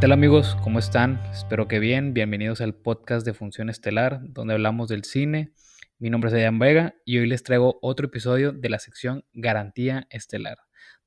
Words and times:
¿Qué 0.00 0.06
tal 0.06 0.12
amigos? 0.12 0.56
¿Cómo 0.62 0.78
están? 0.78 1.22
Espero 1.30 1.68
que 1.68 1.78
bien. 1.78 2.14
Bienvenidos 2.14 2.62
al 2.62 2.72
podcast 2.72 3.26
de 3.26 3.34
Función 3.34 3.68
Estelar, 3.68 4.20
donde 4.22 4.54
hablamos 4.54 4.88
del 4.88 5.04
cine. 5.04 5.52
Mi 5.98 6.08
nombre 6.08 6.28
es 6.28 6.32
Adrián 6.32 6.58
Vega 6.58 6.94
y 7.04 7.18
hoy 7.18 7.26
les 7.26 7.42
traigo 7.42 7.78
otro 7.82 8.06
episodio 8.06 8.52
de 8.52 8.70
la 8.70 8.78
sección 8.78 9.26
Garantía 9.34 10.06
Estelar, 10.08 10.56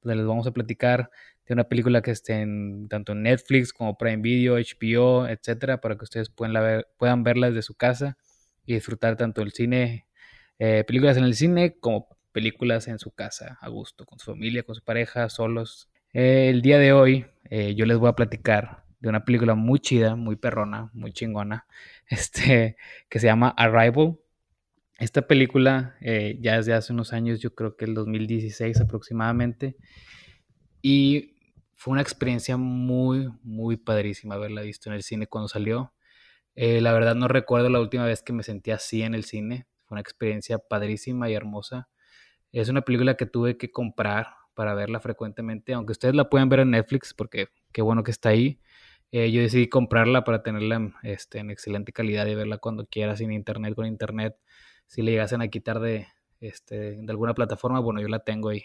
donde 0.03 0.17
les 0.17 0.27
vamos 0.27 0.45
a 0.45 0.51
platicar 0.51 1.09
de 1.47 1.55
una 1.55 1.63
película 1.63 2.03
que 2.03 2.11
esté 2.11 2.41
en, 2.41 2.87
tanto 2.87 3.13
en 3.13 3.23
Netflix 3.23 3.73
como 3.73 3.97
Prime 3.97 4.21
Video, 4.21 4.57
HBO, 4.59 5.27
etcétera, 5.27 5.81
para 5.81 5.97
que 5.97 6.03
ustedes 6.03 6.29
puedan, 6.29 6.53
ver, 6.53 6.87
puedan 6.99 7.23
verla 7.23 7.47
desde 7.47 7.63
su 7.63 7.73
casa 7.73 8.15
y 8.63 8.75
disfrutar 8.75 9.17
tanto 9.17 9.41
el 9.41 9.53
cine, 9.53 10.05
eh, 10.59 10.83
películas 10.85 11.17
en 11.17 11.23
el 11.23 11.33
cine 11.33 11.79
como 11.79 12.09
películas 12.31 12.87
en 12.87 12.99
su 12.99 13.09
casa, 13.09 13.57
a 13.59 13.69
gusto, 13.69 14.05
con 14.05 14.19
su 14.19 14.29
familia, 14.29 14.61
con 14.61 14.75
su 14.75 14.83
pareja, 14.83 15.29
solos. 15.29 15.89
Eh, 16.13 16.49
el 16.51 16.61
día 16.61 16.77
de 16.77 16.93
hoy 16.93 17.25
eh, 17.49 17.73
yo 17.73 17.87
les 17.87 17.97
voy 17.97 18.09
a 18.09 18.13
platicar 18.13 18.82
de 19.03 19.09
una 19.09 19.25
película 19.25 19.53
muy 19.53 19.79
chida, 19.79 20.15
muy 20.15 20.37
perrona, 20.37 20.89
muy 20.93 21.11
chingona, 21.11 21.67
este, 22.07 22.77
que 23.09 23.19
se 23.19 23.27
llama 23.27 23.49
Arrival. 23.49 24.17
Esta 24.97 25.27
película 25.27 25.97
eh, 25.99 26.37
ya 26.39 26.55
desde 26.55 26.73
hace 26.73 26.93
unos 26.93 27.11
años, 27.11 27.41
yo 27.41 27.53
creo 27.53 27.75
que 27.75 27.83
el 27.83 27.95
2016 27.95 28.79
aproximadamente, 28.79 29.75
y 30.81 31.35
fue 31.75 31.91
una 31.91 32.01
experiencia 32.01 32.55
muy, 32.55 33.29
muy 33.43 33.75
padrísima 33.75 34.35
haberla 34.35 34.61
visto 34.61 34.89
en 34.89 34.95
el 34.95 35.03
cine 35.03 35.27
cuando 35.27 35.49
salió. 35.49 35.93
la 36.55 36.93
verdad 36.93 37.15
no 37.15 37.27
recuerdo 37.27 37.69
la 37.69 37.81
última 37.81 38.05
vez 38.05 38.21
que 38.23 38.31
me 38.31 38.43
sentí 38.43 38.71
así 38.71 39.01
en 39.01 39.15
el 39.15 39.25
cine. 39.25 39.67
Fue 39.83 39.95
una 39.95 40.01
experiencia 40.01 40.59
padrísima 40.59 41.29
y 41.29 41.33
hermosa. 41.33 41.89
Es 42.53 42.69
una 42.69 42.83
película 42.83 43.15
que 43.17 43.25
tuve 43.25 43.57
que 43.57 43.69
comprar 43.69 44.27
para 44.53 44.73
verla 44.75 45.01
frecuentemente, 45.01 45.73
aunque 45.73 45.91
ustedes 45.91 46.15
la 46.15 46.29
pueden 46.29 46.47
ver 46.47 46.61
en 46.61 46.71
Netflix, 46.71 47.13
porque 47.13 47.47
qué 47.73 47.81
bueno 47.81 48.03
que 48.03 48.11
está 48.11 48.29
ahí. 48.29 48.61
Eh, 49.15 49.31
yo 49.31 49.43
decidí 49.43 49.69
comprarla 49.69 50.23
para 50.23 50.41
tenerla 50.41 50.75
en, 50.77 50.95
este, 51.03 51.37
en 51.37 51.51
excelente 51.51 51.93
calidad 51.93 52.25
y 52.25 52.33
verla 52.33 52.57
cuando 52.57 52.87
quiera, 52.87 53.15
sin 53.15 53.31
internet, 53.31 53.75
con 53.75 53.85
internet. 53.85 54.35
Si 54.87 55.03
le 55.03 55.11
llegasen 55.11 55.43
a 55.43 55.49
quitar 55.49 55.79
de, 55.79 56.07
este, 56.39 56.99
alguna 57.07 57.35
plataforma, 57.35 57.79
bueno, 57.79 58.01
yo 58.01 58.07
la 58.07 58.23
tengo 58.23 58.49
ahí. 58.49 58.63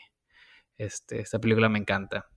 Este, 0.79 1.21
esta 1.21 1.39
película 1.39 1.69
me 1.69 1.79
encanta. 1.79 2.31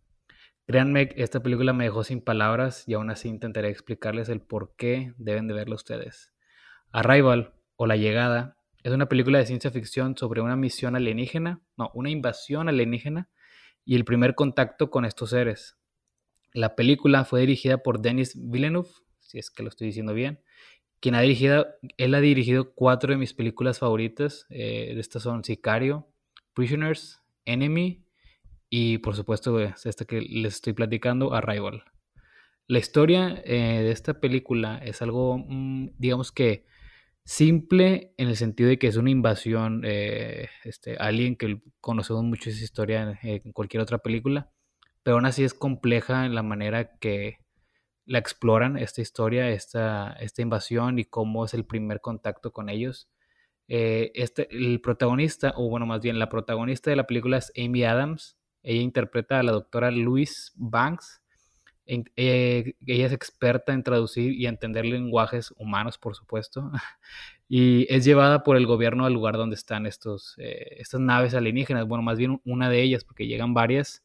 Créanme, 0.67 1.07
esta 1.15 1.41
película 1.41 1.71
me 1.71 1.85
dejó 1.85 2.03
sin 2.03 2.19
palabras 2.19 2.83
y 2.85 2.95
aún 2.95 3.09
así 3.11 3.29
intentaré 3.29 3.69
explicarles 3.69 4.27
el 4.27 4.41
por 4.41 4.75
qué 4.75 5.13
deben 5.17 5.47
de 5.47 5.53
verla 5.53 5.75
ustedes. 5.75 6.33
Arrival, 6.91 7.53
o 7.77 7.85
La 7.85 7.95
Llegada, 7.95 8.57
es 8.83 8.91
una 8.91 9.07
película 9.07 9.37
de 9.37 9.45
ciencia 9.45 9.71
ficción 9.71 10.17
sobre 10.17 10.41
una 10.41 10.57
misión 10.57 10.97
alienígena, 10.97 11.61
no, 11.77 11.89
una 11.93 12.09
invasión 12.09 12.67
alienígena 12.67 13.29
y 13.85 13.95
el 13.95 14.03
primer 14.03 14.35
contacto 14.35 14.89
con 14.89 15.05
estos 15.05 15.29
seres. 15.29 15.77
La 16.53 16.75
película 16.75 17.25
fue 17.25 17.41
dirigida 17.41 17.77
por 17.79 18.01
Denis 18.01 18.33
Villeneuve, 18.35 18.89
si 19.19 19.39
es 19.39 19.49
que 19.49 19.63
lo 19.63 19.69
estoy 19.69 19.87
diciendo 19.87 20.13
bien, 20.13 20.41
quien 20.99 21.15
ha 21.15 21.21
dirigido, 21.21 21.67
él 21.97 22.13
ha 22.13 22.21
dirigido 22.21 22.73
cuatro 22.73 23.11
de 23.11 23.17
mis 23.17 23.33
películas 23.33 23.79
favoritas. 23.79 24.45
Eh, 24.49 24.93
estas 24.97 25.23
son 25.23 25.43
Sicario, 25.43 26.07
Prisoners, 26.53 27.21
Enemy 27.45 28.05
y 28.69 28.99
por 28.99 29.15
supuesto 29.15 29.59
esta 29.59 30.05
que 30.05 30.21
les 30.21 30.55
estoy 30.55 30.73
platicando, 30.73 31.33
Arrival. 31.33 31.83
La 32.67 32.79
historia 32.79 33.41
eh, 33.43 33.81
de 33.83 33.91
esta 33.91 34.19
película 34.21 34.77
es 34.77 35.01
algo, 35.01 35.39
mm, 35.39 35.89
digamos 35.97 36.31
que 36.31 36.65
simple 37.25 38.13
en 38.17 38.29
el 38.29 38.35
sentido 38.37 38.69
de 38.69 38.79
que 38.79 38.87
es 38.87 38.95
una 38.95 39.09
invasión, 39.09 39.81
eh, 39.85 40.49
este, 40.63 40.97
alguien 40.97 41.35
que 41.35 41.61
conocemos 41.79 42.23
mucho 42.23 42.49
esa 42.49 42.63
historia 42.63 43.19
en, 43.23 43.51
cualquier 43.51 43.81
otra 43.83 43.97
película, 43.97 44.51
pero 45.03 45.17
aún 45.17 45.25
así 45.25 45.43
es 45.43 45.53
compleja 45.53 46.25
en 46.25 46.35
la 46.35 46.43
manera 46.43 46.97
que 46.97 47.39
la 48.05 48.19
exploran 48.19 48.77
esta 48.77 49.01
historia, 49.01 49.49
esta, 49.49 50.13
esta 50.19 50.41
invasión 50.41 50.99
y 50.99 51.05
cómo 51.05 51.45
es 51.45 51.53
el 51.53 51.65
primer 51.65 52.01
contacto 52.01 52.51
con 52.51 52.69
ellos. 52.69 53.09
Eh, 53.67 54.11
este, 54.15 54.47
el 54.51 54.81
protagonista, 54.81 55.53
o 55.55 55.69
bueno, 55.69 55.85
más 55.85 56.01
bien 56.01 56.19
la 56.19 56.29
protagonista 56.29 56.89
de 56.89 56.97
la 56.97 57.07
película 57.07 57.37
es 57.37 57.51
Amy 57.57 57.83
Adams. 57.83 58.37
Ella 58.63 58.81
interpreta 58.81 59.39
a 59.39 59.43
la 59.43 59.53
doctora 59.53 59.91
Louise 59.91 60.51
Banks, 60.55 61.21
eh, 62.15 62.75
ella 62.85 63.05
es 63.07 63.11
experta 63.11 63.73
en 63.73 63.83
traducir 63.83 64.33
y 64.33 64.45
entender 64.45 64.85
lenguajes 64.85 65.53
humanos, 65.57 65.97
por 65.97 66.15
supuesto, 66.15 66.71
y 67.49 67.85
es 67.93 68.05
llevada 68.05 68.43
por 68.43 68.55
el 68.55 68.65
gobierno 68.65 69.05
al 69.05 69.13
lugar 69.13 69.35
donde 69.35 69.55
están 69.55 69.85
estos, 69.85 70.35
eh, 70.37 70.77
estas 70.79 71.01
naves 71.01 71.33
alienígenas, 71.33 71.87
bueno, 71.87 72.03
más 72.03 72.17
bien 72.17 72.39
una 72.45 72.69
de 72.69 72.81
ellas, 72.81 73.03
porque 73.03 73.27
llegan 73.27 73.53
varias, 73.53 74.03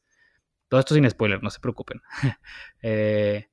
todo 0.69 0.81
esto 0.81 0.95
sin 0.95 1.09
spoiler, 1.09 1.43
no 1.43 1.51
se 1.51 1.61
preocupen, 1.61 2.01
eh, 2.83 3.49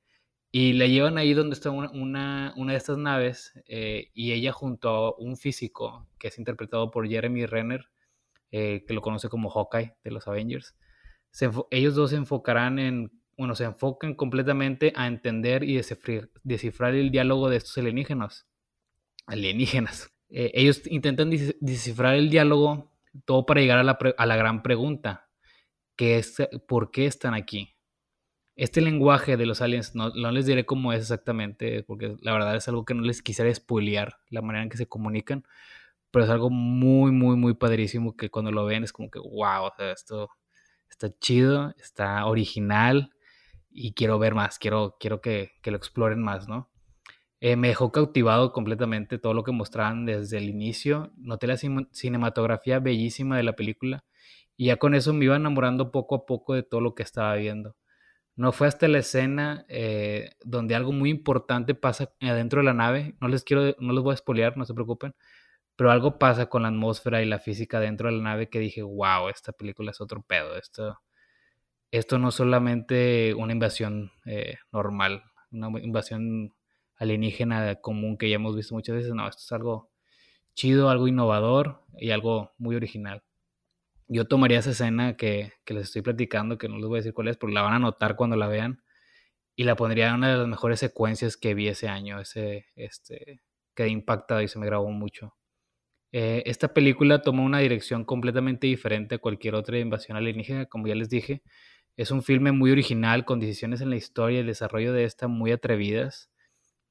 y 0.50 0.74
la 0.74 0.86
llevan 0.86 1.18
ahí 1.18 1.34
donde 1.34 1.54
está 1.54 1.70
una, 1.70 2.52
una, 2.56 2.72
de 2.72 2.76
estas 2.76 2.96
naves, 2.96 3.52
y 3.66 4.32
ella 4.32 4.52
junto 4.52 4.88
a 4.88 5.16
un 5.16 5.36
físico, 5.36 6.06
que 6.18 6.28
es 6.28 6.38
interpretado 6.38 6.92
por 6.92 7.08
Jeremy 7.08 7.46
Renner, 7.46 7.88
que 8.50 8.86
lo 8.90 9.00
conoce 9.00 9.28
como 9.28 9.50
Hawkeye 9.50 9.96
de 10.04 10.10
los 10.12 10.28
Avengers, 10.28 10.76
ellos 11.72 11.96
dos 11.96 12.10
se 12.10 12.16
enfocarán 12.16 12.78
en 12.78 13.10
bueno, 13.36 13.54
se 13.54 13.64
enfocan 13.64 14.14
completamente 14.14 14.92
a 14.96 15.06
entender 15.06 15.64
y 15.64 15.76
descifrar, 15.76 16.94
el 16.94 17.10
diálogo 17.10 17.48
de 17.48 17.56
estos 17.56 17.76
alienígenas. 17.78 18.46
Alienígenas. 19.26 20.12
Eh, 20.28 20.50
ellos 20.54 20.82
intentan 20.86 21.30
descifrar 21.30 22.14
el 22.14 22.30
diálogo 22.30 22.92
todo 23.24 23.46
para 23.46 23.60
llegar 23.60 23.78
a 23.78 23.84
la, 23.84 23.98
a 24.16 24.26
la 24.26 24.36
gran 24.36 24.62
pregunta, 24.62 25.23
que 25.96 26.18
es 26.18 26.36
¿por 26.66 26.90
qué 26.90 27.06
están 27.06 27.34
aquí? 27.34 27.76
Este 28.56 28.80
lenguaje 28.80 29.36
de 29.36 29.46
los 29.46 29.60
aliens, 29.62 29.94
no, 29.94 30.10
les 30.10 30.46
diré 30.46 30.64
cómo 30.64 30.92
es 30.92 31.00
exactamente, 31.00 31.82
porque 31.82 32.16
la 32.20 32.32
verdad 32.32 32.56
es 32.56 32.68
algo 32.68 32.84
que 32.84 32.94
no 32.94 33.02
les 33.02 33.22
quisiera 33.22 33.52
spoilear, 33.52 34.18
la 34.30 34.42
manera 34.42 34.62
en 34.62 34.70
que 34.70 34.76
se 34.76 34.86
comunican, 34.86 35.44
pero 36.10 36.24
es 36.24 36.30
algo 36.30 36.50
muy, 36.50 37.10
muy, 37.10 37.36
muy 37.36 37.54
padrísimo 37.54 38.16
que 38.16 38.30
cuando 38.30 38.52
lo 38.52 38.64
ven 38.64 38.84
es 38.84 38.92
como 38.92 39.10
que, 39.10 39.18
wow, 39.18 39.70
esto 39.92 40.30
está 40.88 41.10
chido, 41.18 41.74
está 41.78 42.24
original, 42.26 43.14
y 43.74 43.92
quiero 43.92 44.18
ver 44.18 44.34
más, 44.34 44.58
quiero, 44.58 44.96
quiero 45.00 45.20
que, 45.20 45.50
lo 45.64 45.76
exploren 45.76 46.22
más, 46.22 46.48
¿no? 46.48 46.70
Eh, 47.40 47.56
me 47.56 47.68
dejó 47.68 47.92
cautivado 47.92 48.52
completamente 48.52 49.18
todo 49.18 49.34
lo 49.34 49.42
que 49.44 49.52
mostraban 49.52 50.06
desde 50.06 50.38
el 50.38 50.48
inicio. 50.48 51.12
Noté 51.16 51.46
la 51.46 51.58
cinematografía 51.58 52.78
bellísima 52.78 53.36
de 53.36 53.42
la 53.42 53.54
película 53.54 54.04
y 54.56 54.66
ya 54.66 54.76
con 54.76 54.94
eso 54.94 55.12
me 55.12 55.24
iba 55.26 55.36
enamorando 55.36 55.90
poco 55.92 56.14
a 56.16 56.26
poco 56.26 56.54
de 56.54 56.62
todo 56.62 56.80
lo 56.80 56.94
que 56.94 57.02
estaba 57.02 57.34
viendo. 57.36 57.76
No 58.36 58.52
fue 58.52 58.66
hasta 58.66 58.88
la 58.88 58.98
escena 58.98 59.64
eh, 59.68 60.30
donde 60.44 60.74
algo 60.74 60.92
muy 60.92 61.10
importante 61.10 61.74
pasa 61.74 62.12
adentro 62.20 62.60
de 62.60 62.64
la 62.66 62.74
nave. 62.74 63.16
No 63.20 63.28
les 63.28 63.44
quiero, 63.44 63.76
no 63.78 63.92
les 63.92 64.02
voy 64.02 64.12
a 64.12 64.14
espolear, 64.14 64.56
no 64.56 64.64
se 64.64 64.74
preocupen. 64.74 65.14
Pero 65.76 65.90
algo 65.90 66.18
pasa 66.18 66.46
con 66.46 66.62
la 66.62 66.68
atmósfera 66.68 67.22
y 67.22 67.26
la 67.26 67.38
física 67.40 67.80
dentro 67.80 68.08
de 68.08 68.16
la 68.16 68.22
nave 68.22 68.48
que 68.48 68.60
dije, 68.60 68.82
wow, 68.82 69.28
esta 69.28 69.52
película 69.52 69.92
es 69.92 70.00
otro 70.00 70.22
pedo. 70.22 70.56
Esto, 70.56 70.98
esto 71.90 72.18
no 72.18 72.28
es 72.30 72.34
solamente 72.34 73.34
una 73.34 73.52
invasión 73.52 74.12
eh, 74.26 74.56
normal, 74.72 75.24
una 75.52 75.68
invasión 75.80 76.54
alienígena 76.96 77.76
común 77.76 78.16
que 78.18 78.28
ya 78.30 78.36
hemos 78.36 78.56
visto 78.56 78.74
muchas 78.74 78.96
veces, 78.96 79.14
no, 79.14 79.28
esto 79.28 79.42
es 79.44 79.52
algo 79.52 79.90
chido, 80.54 80.90
algo 80.90 81.08
innovador 81.08 81.82
y 81.98 82.10
algo 82.10 82.52
muy 82.58 82.76
original. 82.76 83.22
Yo 84.08 84.26
tomaría 84.26 84.58
esa 84.58 84.70
escena 84.70 85.16
que, 85.16 85.52
les 85.66 85.84
estoy 85.84 86.02
platicando, 86.02 86.58
que 86.58 86.68
no 86.68 86.76
les 86.76 86.86
voy 86.86 86.96
a 86.96 87.00
decir 87.00 87.14
cuál 87.14 87.28
es, 87.28 87.36
pero 87.36 87.52
la 87.52 87.62
van 87.62 87.74
a 87.74 87.78
notar 87.78 88.16
cuando 88.16 88.36
la 88.36 88.48
vean, 88.48 88.82
y 89.56 89.64
la 89.64 89.76
pondría 89.76 90.08
en 90.10 90.16
una 90.16 90.32
de 90.32 90.38
las 90.38 90.48
mejores 90.48 90.80
secuencias 90.80 91.36
que 91.36 91.54
vi 91.54 91.68
ese 91.68 91.88
año, 91.88 92.20
ese, 92.20 92.66
este, 92.76 93.42
quedé 93.74 93.88
impactado 93.88 94.42
y 94.42 94.48
se 94.48 94.58
me 94.58 94.66
grabó 94.66 94.90
mucho. 94.90 95.34
Eh, 96.12 96.44
esta 96.46 96.72
película 96.74 97.22
toma 97.22 97.42
una 97.42 97.58
dirección 97.58 98.04
completamente 98.04 98.68
diferente 98.68 99.16
a 99.16 99.18
cualquier 99.18 99.56
otra 99.56 99.78
invasión 99.80 100.16
alienígena, 100.16 100.66
como 100.66 100.86
ya 100.86 100.94
les 100.94 101.10
dije. 101.10 101.42
Es 101.96 102.10
un 102.12 102.22
filme 102.22 102.52
muy 102.52 102.70
original, 102.72 103.24
con 103.24 103.40
decisiones 103.40 103.80
en 103.80 103.90
la 103.90 103.96
historia 103.96 104.38
y 104.38 104.40
el 104.42 104.46
desarrollo 104.46 104.92
de 104.92 105.04
esta 105.04 105.28
muy 105.28 105.52
atrevidas. 105.52 106.30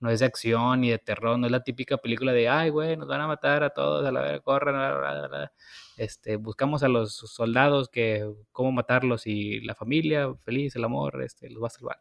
No 0.04 0.10
es 0.10 0.20
de 0.20 0.26
acción 0.26 0.82
ni 0.82 0.90
de 0.90 1.00
terror, 1.00 1.40
no 1.40 1.46
es 1.46 1.52
la 1.54 1.64
típica 1.64 1.96
película 1.96 2.34
de, 2.34 2.50
ay, 2.50 2.70
güey, 2.70 2.98
nos 2.98 3.08
van 3.08 3.22
a 3.22 3.28
matar 3.28 3.64
a 3.64 3.70
todos, 3.70 4.06
a 4.06 4.12
la 4.12 4.20
vez, 4.20 4.42
corran, 4.42 5.50
este, 5.96 6.36
buscamos 6.36 6.84
a 6.84 6.90
los 6.90 7.16
soldados, 7.16 7.88
que 7.88 8.30
cómo 8.52 8.74
matarlos 8.74 9.26
y 9.28 9.62
la 9.62 9.76
familia 9.76 10.36
feliz, 10.44 10.76
el 10.76 10.84
amor, 10.84 11.24
este, 11.24 11.50
los 11.50 11.64
va 11.64 11.68
a 11.68 11.70
salvar. 11.70 12.00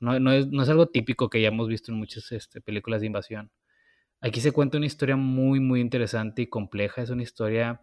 No, 0.00 0.18
no, 0.18 0.32
es, 0.32 0.48
no 0.48 0.64
es 0.64 0.68
algo 0.68 0.88
típico 0.88 1.30
que 1.30 1.40
ya 1.40 1.46
hemos 1.46 1.68
visto 1.68 1.92
en 1.92 1.98
muchas 1.98 2.32
este, 2.32 2.60
películas 2.60 3.02
de 3.02 3.06
invasión. 3.06 3.52
Aquí 4.20 4.40
se 4.40 4.50
cuenta 4.50 4.76
una 4.76 4.86
historia 4.86 5.14
muy, 5.14 5.60
muy 5.60 5.80
interesante 5.80 6.42
y 6.42 6.48
compleja. 6.48 7.02
Es 7.02 7.10
una 7.10 7.22
historia 7.22 7.82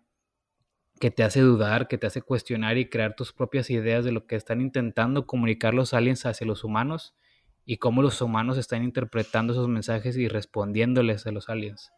que 0.99 1.11
te 1.11 1.23
hace 1.23 1.39
dudar, 1.39 1.87
que 1.87 1.97
te 1.97 2.07
hace 2.07 2.21
cuestionar 2.21 2.77
y 2.77 2.89
crear 2.89 3.15
tus 3.15 3.31
propias 3.31 3.69
ideas 3.69 4.03
de 4.03 4.11
lo 4.11 4.27
que 4.27 4.35
están 4.35 4.59
intentando 4.59 5.25
comunicar 5.25 5.73
los 5.73 5.93
aliens 5.93 6.25
hacia 6.25 6.45
los 6.45 6.65
humanos 6.65 7.15
y 7.65 7.77
cómo 7.77 8.01
los 8.01 8.21
humanos 8.21 8.57
están 8.57 8.83
interpretando 8.83 9.53
esos 9.53 9.67
mensajes 9.67 10.17
y 10.17 10.27
respondiéndoles 10.27 11.25
a 11.25 11.31
los 11.31 11.49
aliens. 11.49 11.91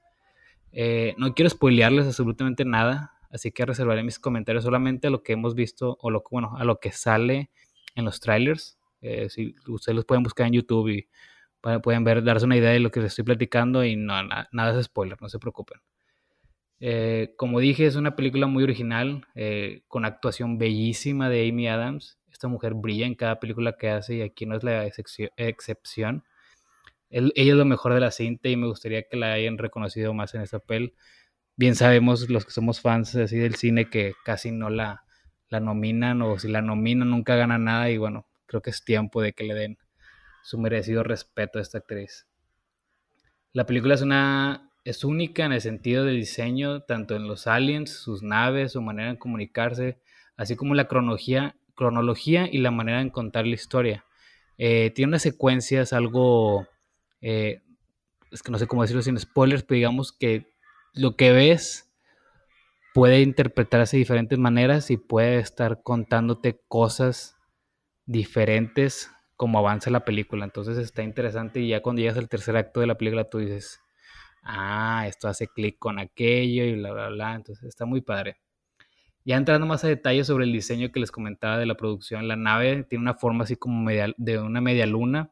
Eh, 0.72 1.16
no 1.18 1.34
quiero 1.34 1.50
spoilearles 1.50 2.06
absolutamente 2.06 2.66
nada, 2.66 3.14
así 3.32 3.52
que 3.52 3.66
reservaré 3.66 4.04
mis 4.04 4.20
comentarios 4.20 4.64
solamente 4.64 5.08
a 5.08 5.10
lo 5.10 5.24
que 5.24 5.34
hemos 5.34 5.56
visto 5.56 5.98
o 6.02 6.10
lo 6.12 6.24
bueno, 6.30 6.56
a 6.58 6.66
lo 6.66 6.80
que 6.80 6.92
sale 6.92 7.50
en 7.96 8.06
los 8.06 8.20
trailers. 8.20 8.78
Eh, 9.02 9.30
si 9.30 9.56
ustedes 9.68 9.96
los 9.96 10.06
pueden 10.06 10.24
buscar 10.24 10.48
en 10.48 10.54
YouTube 10.54 10.90
y 10.90 11.08
pueden 11.82 12.04
ver, 12.04 12.24
darse 12.24 12.46
una 12.46 12.58
idea 12.58 12.72
de 12.72 12.80
lo 12.80 12.92
que 12.92 13.00
les 13.00 13.12
estoy 13.12 13.24
platicando 13.24 13.84
y 13.84 13.96
no, 13.96 14.22
nada 14.24 14.80
es 14.80 14.86
spoiler, 14.86 15.20
no 15.22 15.30
se 15.30 15.40
preocupen. 15.40 15.80
Eh, 16.80 17.34
como 17.38 17.60
dije, 17.60 17.86
es 17.86 17.96
una 17.96 18.16
película 18.16 18.48
muy 18.48 18.64
original, 18.64 19.26
eh, 19.36 19.84
con 19.88 20.06
actuación 20.06 20.58
bellísima 20.58 21.30
de 21.30 21.50
Amy 21.50 21.68
Adams. 21.68 22.20
Esta 22.32 22.48
mujer 22.48 22.74
brilla 22.74 23.06
en 23.06 23.16
cada 23.16 23.40
película 23.40 23.78
que 23.78 23.90
hace 23.90 24.16
y 24.16 24.22
aquí 24.22 24.46
no 24.46 24.56
es 24.58 24.64
la 24.64 24.86
excepción. 24.86 26.24
ella 27.10 27.32
es 27.36 27.56
lo 27.56 27.66
mejor 27.66 27.94
de 27.94 28.02
la 28.02 28.12
cinta 28.12 28.50
y 28.50 28.58
me 28.58 28.68
gustaría 28.68 29.04
que 29.04 29.18
la 29.18 29.34
hayan 29.34 29.58
reconocido 29.58 30.14
más 30.14 30.36
en 30.36 30.42
esta 30.42 30.60
pel. 30.60 30.96
Bien 31.56 31.76
sabemos 31.76 32.30
los 32.30 32.46
que 32.46 32.52
somos 32.52 32.82
fans 32.82 33.16
así 33.16 33.38
del 33.38 33.56
cine 33.56 33.90
que 33.90 34.14
casi 34.26 34.52
no 34.52 34.70
la 34.70 35.02
nominan 35.52 36.22
o 36.22 36.38
si 36.38 36.50
la 36.50 36.62
nominan 36.62 37.10
nunca 37.10 37.36
gana 37.36 37.58
nada 37.58 37.90
y 37.90 37.98
bueno, 37.98 38.28
creo 38.46 38.62
que 38.62 38.72
es 38.72 38.84
tiempo 38.84 39.22
de 39.22 39.34
que 39.34 39.46
le 39.46 39.54
den 39.54 39.78
su 40.44 40.60
merecido 40.60 41.04
respeto 41.04 41.60
a 41.60 41.62
esta 41.62 41.80
actriz. 41.80 42.28
La 43.54 43.66
película 43.66 43.96
es 43.96 44.02
una 44.02 44.65
es 44.86 45.04
única 45.04 45.46
en 45.46 45.52
el 45.52 45.62
sentido 45.62 46.06
de 46.06 46.14
diseño, 46.14 46.82
tanto 46.82 47.16
en 47.16 47.28
los 47.28 47.48
aliens, 47.48 47.90
sus 47.90 48.22
naves, 48.22 48.74
su 48.74 48.82
manera 48.82 49.12
de 49.12 49.20
comunicarse, 49.20 50.00
así 50.38 50.56
como 50.56 50.76
la 50.76 50.88
cronología, 50.88 51.58
cronología 51.74 52.48
y 52.50 52.60
la 52.60 52.70
manera 52.70 53.04
de 53.04 53.12
contar 53.12 53.48
la 53.48 53.56
historia. 53.56 54.06
Eh, 54.60 54.92
tiene 54.96 55.10
unas 55.10 55.24
secuencias 55.24 55.92
algo, 55.92 56.68
eh, 57.20 57.64
es 58.32 58.44
que 58.44 58.52
no 58.52 58.60
sé 58.60 58.68
cómo 58.68 58.84
decirlo 58.84 59.02
sin 59.02 59.18
spoilers, 59.18 59.64
pero 59.64 59.78
digamos 59.78 60.12
que 60.14 60.54
lo 60.94 61.16
que 61.16 61.32
ves 61.32 61.92
puede 62.94 63.22
interpretarse 63.22 63.98
de 63.98 64.02
diferentes 64.02 64.38
maneras 64.38 64.92
y 64.92 64.98
puede 64.98 65.40
estar 65.40 65.82
contándote 65.82 66.62
cosas 66.68 67.36
diferentes 68.06 69.10
como 69.36 69.58
avanza 69.58 69.90
la 69.90 70.06
película. 70.06 70.46
Entonces 70.46 70.78
está 70.78 71.02
interesante 71.02 71.60
y 71.60 71.70
ya 71.70 71.82
cuando 71.82 72.02
llegas 72.02 72.18
al 72.18 72.30
tercer 72.30 72.56
acto 72.56 72.82
de 72.82 72.88
la 72.88 72.98
película 72.98 73.30
tú 73.30 73.40
dices, 73.40 73.82
ah, 74.46 75.06
esto 75.08 75.28
hace 75.28 75.48
clic 75.48 75.78
con 75.80 76.00
aquello 76.00 76.64
y 76.66 76.76
bla, 76.76 76.94
bla, 76.94 77.10
bla. 77.10 77.36
Entonces 77.36 77.66
está 77.66 77.86
muy 77.86 78.02
padre. 78.02 78.38
Ya 79.26 79.38
entrando 79.38 79.66
más 79.68 79.84
a 79.84 79.88
detalle 79.88 80.24
sobre 80.24 80.46
el 80.46 80.54
diseño 80.54 80.92
que 80.92 81.00
les 81.00 81.12
comentaba 81.12 81.58
de 81.58 81.66
la 81.66 81.76
producción, 81.76 82.28
la 82.28 82.36
nave 82.36 82.84
tiene 82.84 83.02
una 83.02 83.16
forma 83.16 83.44
así 83.46 83.56
como 83.58 83.90
de 83.90 84.40
una 84.40 84.62
media 84.62 84.86
luna. 84.86 85.32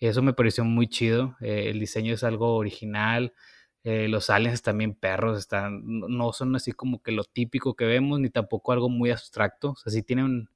Eso 0.00 0.22
me 0.22 0.34
pareció 0.34 0.64
muy 0.64 0.88
chido. 0.88 1.36
Eh, 1.40 1.70
el 1.70 1.80
diseño 1.80 2.14
es 2.14 2.24
algo 2.24 2.56
original. 2.56 3.34
Eh, 3.84 4.08
los 4.08 4.30
aliens 4.30 4.62
también 4.62 4.94
perros, 4.94 5.38
están, 5.40 5.82
no 5.84 6.32
son 6.32 6.54
así 6.56 6.72
como 6.72 7.02
que 7.02 7.12
lo 7.12 7.24
típico 7.24 7.74
que 7.74 7.84
vemos, 7.86 8.20
ni 8.20 8.30
tampoco 8.30 8.72
algo 8.72 8.88
muy 8.88 9.10
abstracto. 9.10 9.70
O 9.72 9.76
sea, 9.76 9.92
sí 9.92 10.02
tienen 10.02 10.48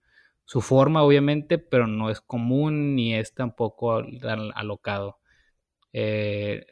su 0.44 0.60
forma, 0.62 1.02
obviamente, 1.02 1.58
pero 1.58 1.86
no 1.86 2.10
es 2.10 2.20
común 2.20 2.94
ni 2.96 3.14
es 3.14 3.34
tampoco 3.34 4.02
alocado. 4.54 5.18
Eh, 5.92 6.66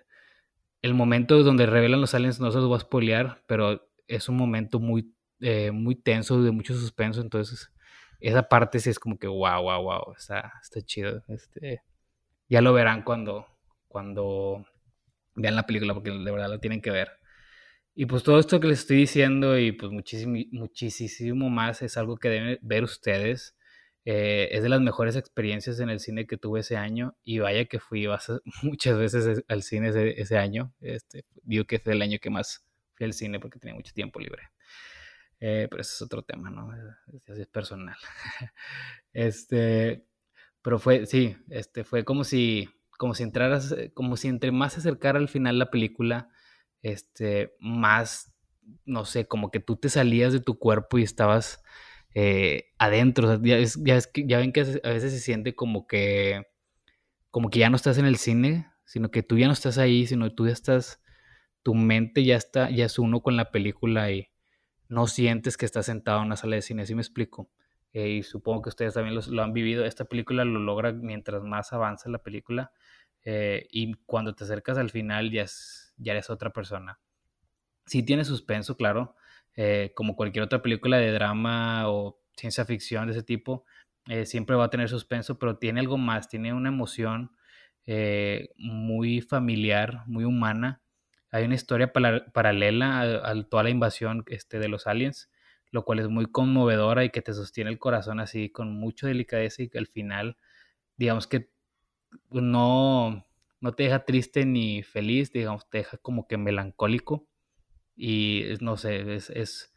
el 0.84 0.92
momento 0.92 1.42
donde 1.42 1.64
revelan 1.64 2.02
los 2.02 2.12
aliens 2.12 2.40
no 2.40 2.50
se 2.50 2.58
los 2.58 2.68
voy 2.68 2.76
a 2.76 2.80
spoilear, 2.80 3.42
pero 3.46 3.88
es 4.06 4.28
un 4.28 4.36
momento 4.36 4.80
muy, 4.80 5.14
eh, 5.40 5.70
muy 5.70 5.94
tenso, 5.94 6.42
de 6.42 6.50
mucho 6.50 6.74
suspenso, 6.74 7.22
entonces 7.22 7.72
esa 8.20 8.42
parte 8.42 8.78
sí 8.78 8.90
es 8.90 8.98
como 8.98 9.18
que 9.18 9.26
wow, 9.26 9.62
wow, 9.62 9.82
wow, 9.82 10.12
está, 10.14 10.52
está 10.60 10.82
chido. 10.82 11.22
Este, 11.28 11.80
ya 12.50 12.60
lo 12.60 12.74
verán 12.74 13.02
cuando, 13.02 13.46
cuando 13.88 14.66
vean 15.34 15.56
la 15.56 15.64
película, 15.64 15.94
porque 15.94 16.10
de 16.10 16.30
verdad 16.30 16.50
la 16.50 16.58
tienen 16.58 16.82
que 16.82 16.90
ver. 16.90 17.12
Y 17.94 18.04
pues 18.04 18.22
todo 18.22 18.38
esto 18.38 18.60
que 18.60 18.66
les 18.66 18.80
estoy 18.80 18.98
diciendo 18.98 19.58
y 19.58 19.72
pues 19.72 19.90
muchísimo, 19.90 20.36
muchísimo 20.52 21.48
más 21.48 21.80
es 21.80 21.96
algo 21.96 22.18
que 22.18 22.28
deben 22.28 22.58
ver 22.60 22.84
ustedes. 22.84 23.56
Eh, 24.06 24.50
es 24.52 24.62
de 24.62 24.68
las 24.68 24.82
mejores 24.82 25.16
experiencias 25.16 25.80
en 25.80 25.88
el 25.88 25.98
cine 25.98 26.26
que 26.26 26.36
tuve 26.36 26.60
ese 26.60 26.76
año 26.76 27.16
y 27.24 27.38
vaya 27.38 27.64
que 27.64 27.80
fui 27.80 28.06
muchas 28.62 28.98
veces 28.98 29.44
al 29.48 29.62
cine 29.62 29.90
ese, 30.16 30.38
año. 30.38 30.74
Este, 30.80 31.24
digo 31.42 31.64
que 31.64 31.78
fue 31.78 31.94
el 31.94 32.02
año 32.02 32.18
que 32.20 32.30
más 32.30 32.66
fui 32.94 33.06
al 33.06 33.14
cine 33.14 33.40
porque 33.40 33.58
tenía 33.58 33.74
mucho 33.74 33.92
tiempo 33.94 34.20
libre. 34.20 34.50
Eh, 35.40 35.68
pero 35.70 35.80
ese 35.80 35.94
es 35.94 36.02
otro 36.02 36.22
tema, 36.22 36.50
¿no? 36.50 36.70
Es, 37.26 37.38
es 37.38 37.46
personal. 37.48 37.96
este, 39.12 40.06
pero 40.62 40.78
fue, 40.78 41.06
sí, 41.06 41.36
este, 41.48 41.84
fue 41.84 42.04
como 42.04 42.24
si, 42.24 42.68
como 42.98 43.14
si 43.14 43.22
entraras, 43.22 43.74
como 43.94 44.16
si 44.16 44.28
entre 44.28 44.52
más 44.52 44.74
se 44.74 44.80
acercara 44.80 45.18
al 45.18 45.28
final 45.28 45.58
la 45.58 45.70
película, 45.70 46.28
este, 46.82 47.54
más, 47.58 48.34
no 48.84 49.04
sé, 49.06 49.26
como 49.26 49.50
que 49.50 49.60
tú 49.60 49.76
te 49.76 49.88
salías 49.88 50.32
de 50.32 50.40
tu 50.40 50.58
cuerpo 50.58 50.98
y 50.98 51.02
estabas 51.02 51.62
eh, 52.14 52.72
adentro. 52.78 53.40
ya, 53.42 53.58
ya, 53.60 54.38
ven 54.38 54.52
que 54.52 54.60
a 54.60 54.88
veces 54.88 55.12
se 55.12 55.20
siente 55.20 55.54
como 55.54 55.86
que, 55.86 56.46
como 57.30 57.50
que 57.50 57.58
ya 57.58 57.70
no 57.70 57.76
estás 57.76 57.98
en 57.98 58.06
el 58.06 58.16
cine, 58.16 58.68
sino 58.84 59.10
que 59.10 59.22
tú 59.22 59.38
ya 59.38 59.46
no 59.46 59.52
estás 59.52 59.78
ahí, 59.78 60.06
sino 60.06 60.28
que 60.28 60.34
tú 60.34 60.46
ya 60.46 60.52
estás, 60.52 61.02
tu 61.62 61.74
mente 61.74 62.24
ya 62.24 62.36
está, 62.36 62.70
ya 62.70 62.86
es 62.86 62.98
uno 62.98 63.20
con 63.20 63.36
la 63.36 63.50
película 63.50 64.10
y 64.10 64.28
no 64.88 65.06
sientes 65.06 65.56
que 65.56 65.66
estás 65.66 65.86
sentado 65.86 66.20
en 66.20 66.26
una 66.26 66.36
sala 66.36 66.56
de 66.56 66.62
cine, 66.62 66.82
así 66.82 66.94
me 66.94 67.02
explico. 67.02 67.50
Eh, 67.92 68.08
y 68.10 68.22
supongo 68.24 68.62
que 68.62 68.68
ustedes 68.70 68.94
también 68.94 69.18
lo 69.30 69.42
han 69.42 69.52
vivido. 69.52 69.84
Esta 69.84 70.04
película 70.04 70.44
lo 70.44 70.58
logra 70.58 70.92
mientras 70.92 71.42
más 71.42 71.72
avanza 71.72 72.10
la 72.10 72.18
película. 72.18 72.72
Eh, 73.24 73.66
y 73.70 73.94
cuando 74.04 74.34
te 74.34 74.44
acercas 74.44 74.76
al 74.78 74.90
final 74.90 75.30
ya, 75.30 75.42
es, 75.42 75.94
ya 75.96 76.12
eres 76.12 76.28
otra 76.28 76.50
persona. 76.50 76.98
Sí 77.86 78.02
tiene 78.02 78.24
suspenso, 78.24 78.76
claro. 78.76 79.14
Eh, 79.56 79.92
como 79.94 80.16
cualquier 80.16 80.44
otra 80.44 80.62
película 80.62 80.98
de 80.98 81.12
drama 81.12 81.88
o 81.88 82.20
ciencia 82.36 82.64
ficción 82.64 83.06
de 83.06 83.12
ese 83.12 83.22
tipo, 83.22 83.64
eh, 84.08 84.26
siempre 84.26 84.56
va 84.56 84.64
a 84.64 84.70
tener 84.70 84.88
suspenso, 84.88 85.38
pero 85.38 85.58
tiene 85.58 85.80
algo 85.80 85.96
más, 85.96 86.28
tiene 86.28 86.52
una 86.52 86.68
emoción 86.70 87.30
eh, 87.86 88.50
muy 88.56 89.20
familiar, 89.20 90.02
muy 90.06 90.24
humana. 90.24 90.82
Hay 91.30 91.44
una 91.44 91.54
historia 91.54 91.92
paralela 91.92 93.00
a, 93.00 93.42
toda 93.44 93.62
la 93.64 93.70
invasión 93.70 94.24
este, 94.28 94.58
de 94.58 94.68
los 94.68 94.86
aliens, 94.86 95.30
lo 95.70 95.84
cual 95.84 96.00
es 96.00 96.08
muy 96.08 96.26
conmovedora 96.26 97.04
y 97.04 97.10
que 97.10 97.22
te 97.22 97.32
sostiene 97.32 97.70
el 97.70 97.78
corazón 97.78 98.20
así 98.20 98.50
con 98.50 98.74
mucha 98.74 99.06
delicadeza 99.06 99.62
y 99.62 99.70
al 99.76 99.86
final, 99.86 100.36
digamos 100.96 101.26
que 101.26 101.50
no, 102.30 103.26
no 103.60 103.72
te 103.74 103.84
deja 103.84 104.04
triste 104.04 104.46
ni 104.46 104.82
feliz, 104.82 105.32
digamos, 105.32 105.68
te 105.68 105.78
deja 105.78 105.96
como 105.98 106.28
que 106.28 106.36
melancólico 106.36 107.26
y 107.96 108.44
no 108.60 108.76
sé, 108.76 109.14
es, 109.14 109.30
es, 109.30 109.74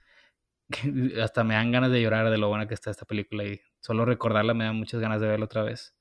hasta 1.22 1.44
me 1.44 1.56
dan 1.56 1.72
ganas 1.72 1.92
de 1.92 2.02
llorar 2.02 2.30
de 2.30 2.38
lo 2.38 2.50
buena 2.50 2.68
que 2.68 2.74
está 2.74 2.92
esta 2.92 3.06
película 3.06 3.44
y 3.46 3.60
solo 3.80 4.06
recordarla 4.06 4.54
me 4.54 4.66
da 4.66 4.74
muchas 4.74 5.00
ganas 5.02 5.22
de 5.22 5.28
verla 5.28 5.46
otra 5.46 5.64
vez. 5.64 5.96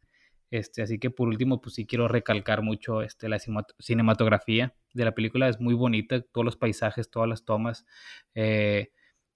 Este, 0.50 0.82
así 0.82 0.99
que 0.99 1.11
por 1.11 1.28
último, 1.28 1.61
pues 1.61 1.75
sí 1.75 1.87
quiero 1.87 2.08
recalcar 2.08 2.62
mucho 2.62 3.02
este, 3.02 3.28
la 3.28 3.38
cinematografía 3.78 4.75
de 4.94 5.04
la 5.04 5.14
película. 5.14 5.49
Es 5.49 5.61
muy 5.61 5.75
bonita, 5.75 6.20
todos 6.20 6.44
los 6.44 6.56
paisajes, 6.56 7.11
todas 7.11 7.28
las 7.28 7.44
tomas, 7.44 7.85
eh, 8.35 8.92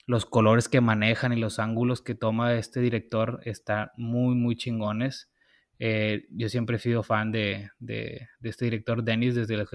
los 0.06 0.26
colores 0.26 0.68
que 0.68 0.80
manejan 0.80 1.32
y 1.32 1.36
los 1.36 1.58
ángulos 1.58 2.02
que 2.02 2.14
toma 2.14 2.54
este 2.54 2.80
director 2.80 3.40
están 3.44 3.90
muy, 3.96 4.34
muy 4.34 4.56
chingones. 4.56 5.30
Eh, 5.78 6.26
yo 6.30 6.48
siempre 6.48 6.76
he 6.76 6.78
sido 6.78 7.02
fan 7.02 7.32
de, 7.32 7.70
de, 7.78 8.28
este 8.42 8.66
director, 8.66 9.02
Dennis, 9.02 9.34
desde, 9.34 9.66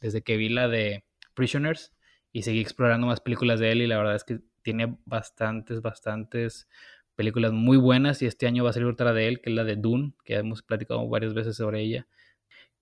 desde 0.00 0.22
que 0.22 0.36
vi 0.36 0.48
la 0.48 0.68
de 0.68 1.04
Prisoners 1.34 1.94
y 2.32 2.42
seguí 2.42 2.60
explorando 2.60 3.06
más 3.06 3.20
películas 3.20 3.60
de 3.60 3.72
él 3.72 3.82
y 3.82 3.86
la 3.86 3.98
verdad 3.98 4.16
es 4.16 4.24
que 4.24 4.40
tiene 4.62 4.96
bastantes, 5.04 5.82
bastantes 5.82 6.68
películas 7.14 7.52
muy 7.52 7.76
buenas 7.76 8.22
y 8.22 8.26
este 8.26 8.46
año 8.46 8.64
va 8.64 8.70
a 8.70 8.72
salir 8.72 8.88
otra 8.88 9.12
de 9.12 9.28
él, 9.28 9.40
que 9.40 9.50
es 9.50 9.56
la 9.56 9.64
de 9.64 9.76
Dune, 9.76 10.14
que 10.24 10.34
hemos 10.34 10.62
platicado 10.62 11.08
varias 11.08 11.34
veces 11.34 11.56
sobre 11.56 11.82
ella. 11.82 12.08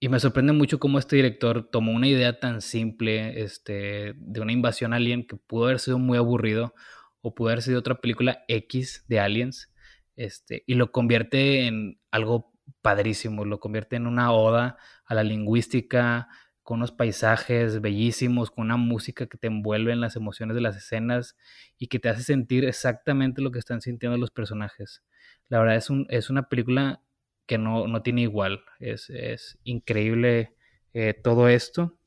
Y 0.01 0.09
me 0.09 0.19
sorprende 0.19 0.53
mucho 0.53 0.79
cómo 0.79 0.99
este 0.99 1.17
director 1.17 1.69
tomó 1.71 1.93
una 1.93 2.09
idea 2.09 2.41
tan 2.41 2.61
simple 2.61 3.43
este, 3.43 4.15
de 4.17 4.41
una 4.41 4.53
invasión 4.53 4.93
alien 4.93 5.27
que 5.27 5.37
pudo 5.37 5.67
haber 5.67 5.79
sido 5.79 5.99
muy 5.99 6.19
aburrido 6.19 6.75
o 7.21 7.35
pudo 7.35 7.51
haber 7.51 7.63
sido 7.63 7.79
otra 7.79 8.01
película 8.01 8.45
X 8.49 9.05
de 9.09 9.21
aliens 9.21 9.73
este, 10.17 10.65
y 10.67 10.75
lo 10.75 10.93
convierte 10.93 11.67
en 11.67 12.01
algo 12.11 12.53
padrísimo, 12.81 13.45
lo 13.45 13.61
convierte 13.61 13.97
en 13.97 14.07
una 14.07 14.33
oda 14.33 14.77
a 15.05 15.15
la 15.15 15.23
lingüística, 15.23 16.29
con 16.63 16.79
unos 16.79 16.93
paisajes 16.93 17.81
bellísimos, 17.81 18.51
con 18.51 18.67
una 18.67 18.77
música 18.77 19.27
que 19.27 19.39
te 19.39 19.49
envuelve 19.49 19.93
en 19.93 20.01
las 20.01 20.17
emociones 20.17 20.55
de 20.55 20.61
las 20.61 20.77
escenas 20.77 21.37
y 21.79 21.89
que 21.89 21.99
te 21.99 22.09
hace 22.09 22.23
sentir 22.23 22.65
exactamente 22.65 23.43
lo 23.43 23.51
que 23.51 23.59
están 23.59 23.81
sintiendo 23.81 24.17
los 24.19 24.31
personajes. 24.31 25.03
La 25.49 25.59
verdad 25.59 25.77
es, 25.77 25.91
un, 25.91 26.07
es 26.09 26.31
una 26.31 26.49
película 26.49 27.03
que 27.47 27.59
no, 27.59 27.89
no 27.89 28.03
tiene 28.03 28.23
igual, 28.23 28.65
es, 28.79 29.11
es 29.11 29.59
increíble 29.65 30.55
eh, 30.95 31.15
todo 31.15 31.49
esto. 31.49 31.99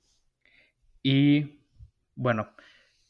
Y 1.03 1.59
bueno, 2.15 2.49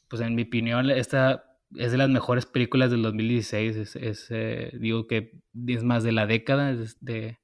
pues 0.07 0.21
en 0.21 0.35
mi 0.35 0.43
opinión, 0.43 0.89
esta 0.89 1.57
es 1.75 1.91
de 1.91 1.97
las 1.97 2.09
mejores 2.09 2.45
películas 2.45 2.91
del 2.91 3.03
2016, 3.03 3.95
es, 3.95 4.27
eh, 4.29 4.71
digo 4.79 5.07
que 5.07 5.41
es 5.67 5.83
más 5.83 6.03
de 6.03 6.11
la 6.11 6.25
década, 6.25 6.71
es 6.71 7.03
de 7.03 7.39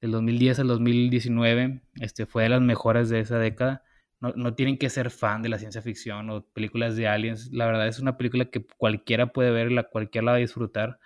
del 0.00 0.12
2010 0.12 0.60
al 0.60 0.68
2019, 0.68 1.82
este, 2.00 2.26
fue 2.26 2.44
de 2.44 2.48
las 2.50 2.60
mejores 2.60 3.08
de 3.08 3.20
esa 3.20 3.38
década. 3.38 3.84
No, 4.20 4.32
no, 4.36 4.54
tienen 4.54 4.78
que 4.78 4.90
ser 4.90 5.10
fan 5.10 5.42
de 5.42 5.48
la 5.48 5.58
ciencia 5.58 5.82
ficción 5.82 6.30
o 6.30 6.44
películas 6.46 6.96
de 6.96 7.08
aliens. 7.08 7.50
La 7.52 7.66
verdad 7.66 7.88
es 7.88 8.00
una 8.00 8.16
película 8.16 8.46
que 8.46 8.66
cualquiera 8.76 9.32
puede 9.32 9.50
ver 9.50 9.70
la 9.72 9.84
cualquiera 9.84 10.26
la 10.26 10.32
va 10.32 10.36
a 10.38 10.40
disfrutar 10.40 10.98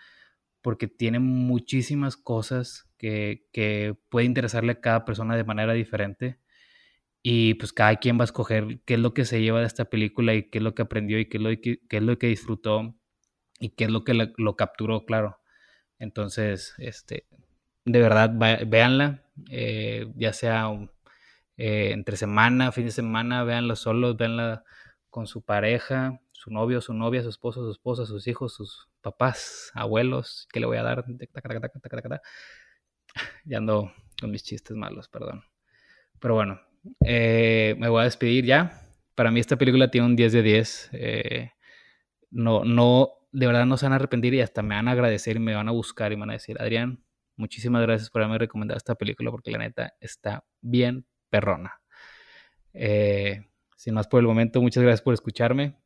porque 0.62 0.86
tiene 0.88 1.18
muchísimas 1.18 2.16
cosas 2.16 2.88
que, 2.98 3.46
que 3.52 3.96
puede 4.08 4.26
interesarle 4.26 4.72
a 4.72 4.80
cada 4.80 5.04
persona 5.04 5.36
de 5.36 5.44
manera 5.44 5.72
diferente 5.74 6.38
y 7.22 7.54
pues 7.54 7.72
cada 7.72 7.96
quien 7.96 8.18
va 8.18 8.22
a 8.22 8.24
escoger 8.24 8.80
qué 8.84 8.94
es 8.94 9.00
lo 9.00 9.14
que 9.14 9.24
se 9.24 9.40
lleva 9.40 9.60
de 9.60 9.66
esta 9.66 9.86
película 9.86 10.34
y 10.34 10.50
qué 10.50 10.58
es 10.58 10.64
lo 10.64 10.74
que 10.74 10.82
aprendió 10.82 11.18
y 11.20 11.28
qué 11.28 11.38
es 11.38 11.42
lo 11.42 11.50
que, 11.50 11.80
qué 11.88 11.98
es 11.98 12.02
lo 12.02 12.18
que 12.18 12.26
disfrutó 12.26 12.96
y 13.60 13.70
qué 13.70 13.84
es 13.84 13.90
lo 13.90 14.04
que 14.04 14.14
lo, 14.14 14.56
capturó, 14.56 15.04
claro. 15.04 15.38
Entonces, 15.98 16.74
este, 16.78 17.26
de 17.84 18.00
verdad, 18.00 18.30
véanla, 18.66 19.22
eh, 19.50 20.06
ya 20.16 20.32
sea 20.32 20.70
eh, 21.56 21.90
entre 21.92 22.16
semana, 22.16 22.72
fin 22.72 22.86
de 22.86 22.92
semana, 22.92 23.44
véanla 23.44 23.76
solos, 23.76 24.16
véanla 24.16 24.64
con 25.10 25.26
su 25.26 25.42
pareja, 25.42 26.20
su 26.32 26.50
novio, 26.50 26.80
su 26.80 26.94
novia, 26.94 27.22
su 27.22 27.28
esposo, 27.28 27.64
su 27.64 27.70
esposa, 27.70 28.06
sus 28.06 28.26
hijos, 28.26 28.54
sus 28.54 28.88
papás, 29.00 29.70
abuelos, 29.74 30.48
¿qué 30.52 30.60
le 30.60 30.66
voy 30.66 30.78
a 30.78 30.82
dar? 30.82 31.04
Ya 33.44 33.58
ando 33.58 33.92
con 34.18 34.30
mis 34.30 34.42
chistes 34.42 34.74
malos, 34.74 35.08
perdón. 35.08 35.44
Pero 36.18 36.34
bueno, 36.34 36.60
eh, 37.04 37.74
me 37.78 37.88
voy 37.88 38.00
a 38.00 38.04
despedir 38.04 38.44
ya. 38.44 38.80
Para 39.14 39.30
mí 39.30 39.40
esta 39.40 39.56
película 39.56 39.90
tiene 39.90 40.06
un 40.06 40.16
10 40.16 40.32
de 40.32 40.42
10. 40.42 40.90
Eh, 40.92 41.50
no, 42.30 42.64
no, 42.64 43.10
de 43.32 43.46
verdad 43.46 43.66
no 43.66 43.76
se 43.76 43.86
van 43.86 43.92
a 43.92 43.96
arrepentir 43.96 44.34
y 44.34 44.40
hasta 44.40 44.62
me 44.62 44.74
van 44.74 44.88
a 44.88 44.92
agradecer 44.92 45.36
y 45.36 45.40
me 45.40 45.54
van 45.54 45.68
a 45.68 45.72
buscar 45.72 46.12
y 46.12 46.16
me 46.16 46.20
van 46.20 46.30
a 46.30 46.34
decir, 46.34 46.60
Adrián, 46.60 47.04
muchísimas 47.36 47.82
gracias 47.82 48.10
por 48.10 48.22
haberme 48.22 48.38
recomendado 48.38 48.78
esta 48.78 48.94
película 48.94 49.30
porque 49.30 49.50
la 49.50 49.58
neta 49.58 49.94
está 50.00 50.44
bien 50.60 51.06
perrona. 51.30 51.80
Eh, 52.74 53.46
sin 53.76 53.94
más 53.94 54.06
por 54.08 54.20
el 54.20 54.26
momento, 54.26 54.60
muchas 54.62 54.82
gracias 54.82 55.02
por 55.02 55.14
escucharme. 55.14 55.76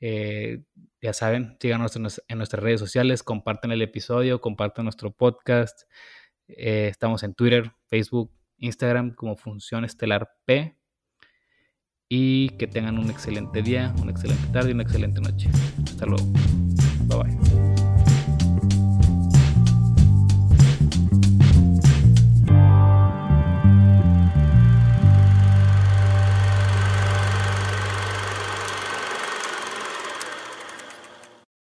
ya 0.00 1.12
saben, 1.12 1.56
síganos 1.60 1.94
en, 1.96 2.38
nuestras 2.38 2.62
redes 2.62 2.80
sociales, 2.80 3.22
compartan 3.22 3.72
el 3.72 3.82
episodio, 3.82 4.40
compartan 4.40 4.84
nuestro 4.84 5.10
podcast. 5.10 5.82
estamos 6.46 7.22
en 7.22 7.34
Twitter, 7.34 7.72
Facebook, 7.88 8.32
Instagram 8.60 9.14
como 9.14 9.36
Función 9.36 9.84
Estelar 9.84 10.30
P. 10.44 10.76
Y 12.08 12.50
que 12.50 12.66
tengan 12.66 12.98
un 12.98 13.08
excelente 13.08 13.62
día, 13.62 13.94
una 14.02 14.10
excelente 14.10 14.46
tarde 14.52 14.70
y 14.70 14.72
una 14.72 14.82
excelente 14.82 15.20
noche. 15.20 15.48
Hasta 15.84 16.06
luego. 16.06 16.24
Bye 17.06 17.22
bye. 17.22 17.69